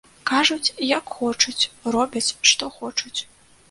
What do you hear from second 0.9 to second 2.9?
як хочуць, робяць што